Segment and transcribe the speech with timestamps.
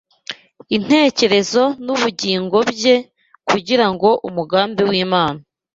[0.75, 2.95] intekerezo n’ubugingo bye
[3.47, 5.41] kugira ngo umugambi w’Imana